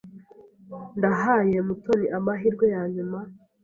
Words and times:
Ndahaye 0.97 1.57
Mutoni 1.67 2.05
amahirwe 2.17 2.65
yanyuma. 2.75 3.19